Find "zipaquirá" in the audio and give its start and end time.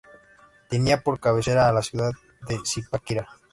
2.65-3.27